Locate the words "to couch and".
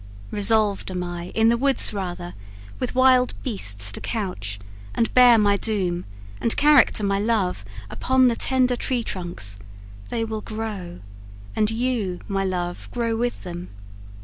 3.91-5.13